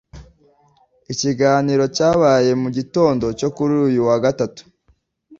Ikiganiro 1.13 1.83
cyabaye 1.95 2.51
mu 2.61 2.69
gitondo 2.77 3.25
cyo 3.39 3.49
kuri 3.55 3.73
uyu 3.87 4.01
wa 4.07 4.17
Gatatu 4.23 4.63